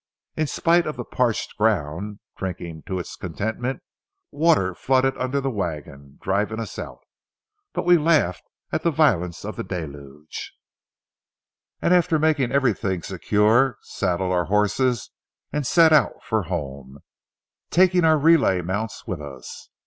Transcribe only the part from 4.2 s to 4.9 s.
water